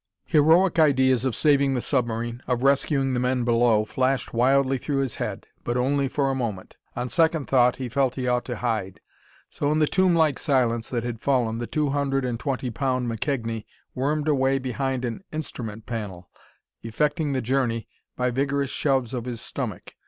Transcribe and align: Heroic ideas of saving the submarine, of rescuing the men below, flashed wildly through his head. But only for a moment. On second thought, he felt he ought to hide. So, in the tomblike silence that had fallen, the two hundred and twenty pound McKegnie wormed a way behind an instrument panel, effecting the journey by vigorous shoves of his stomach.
Heroic 0.25 0.79
ideas 0.79 1.25
of 1.25 1.35
saving 1.35 1.75
the 1.75 1.79
submarine, 1.79 2.41
of 2.47 2.63
rescuing 2.63 3.13
the 3.13 3.19
men 3.19 3.43
below, 3.43 3.85
flashed 3.85 4.33
wildly 4.33 4.79
through 4.79 4.97
his 4.97 5.17
head. 5.17 5.45
But 5.63 5.77
only 5.77 6.07
for 6.07 6.31
a 6.31 6.33
moment. 6.33 6.75
On 6.95 7.07
second 7.07 7.45
thought, 7.45 7.75
he 7.75 7.87
felt 7.87 8.15
he 8.15 8.27
ought 8.27 8.43
to 8.45 8.55
hide. 8.55 8.99
So, 9.51 9.71
in 9.71 9.77
the 9.77 9.85
tomblike 9.85 10.39
silence 10.39 10.89
that 10.89 11.03
had 11.03 11.21
fallen, 11.21 11.59
the 11.59 11.67
two 11.67 11.91
hundred 11.91 12.25
and 12.25 12.39
twenty 12.39 12.71
pound 12.71 13.11
McKegnie 13.11 13.65
wormed 13.93 14.27
a 14.27 14.33
way 14.33 14.57
behind 14.57 15.05
an 15.05 15.23
instrument 15.31 15.85
panel, 15.85 16.31
effecting 16.81 17.33
the 17.33 17.41
journey 17.43 17.87
by 18.15 18.31
vigorous 18.31 18.71
shoves 18.71 19.13
of 19.13 19.25
his 19.25 19.39
stomach. 19.39 19.93